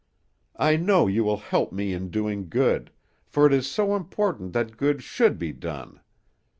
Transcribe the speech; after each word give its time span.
I 0.57 0.77
know 0.77 1.05
you 1.05 1.23
will 1.23 1.37
help 1.37 1.71
me 1.71 1.93
in 1.93 2.09
doing 2.09 2.49
good, 2.49 2.89
for 3.27 3.45
it 3.45 3.53
is 3.53 3.69
so 3.69 3.95
important 3.95 4.51
that 4.53 4.75
good 4.75 5.03
should 5.03 5.37
be 5.37 5.51
done. 5.53 5.99